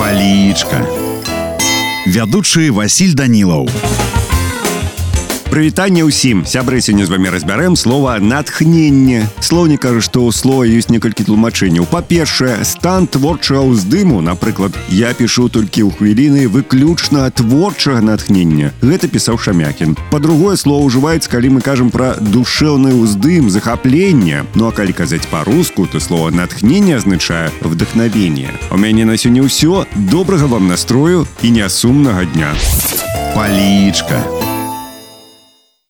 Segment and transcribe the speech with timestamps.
[0.00, 0.84] Палічка.
[2.06, 3.68] Вядучы Васіль Данілаў.
[5.56, 10.90] Прывітанне ўсім сябры сёння з вами разбярем слова натхненне слоўнік кажа што ў слова ёсць
[10.90, 18.74] некалькі тлумачэнняў па-першае стан творчага ўздыму напрыклад я пішу толькі ў хвіліны выключна творчага натхнення
[18.82, 24.74] гэта пісаў шамякін па-другое слово ўжываецца калі мы кажам пра душэўны ўздым захаплення ну а
[24.76, 30.68] калі казаць па-руску то слова натхнення азначае вдохновение у мяне на сёння ўсё добрага вам
[30.68, 32.50] настрою і нясумнага дня
[33.36, 34.24] Палічка.